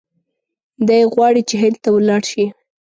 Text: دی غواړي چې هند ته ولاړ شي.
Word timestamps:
دی 0.87 1.01
غواړي 1.13 1.41
چې 1.49 1.55
هند 1.61 1.77
ته 1.83 1.89
ولاړ 1.95 2.21
شي. 2.31 2.45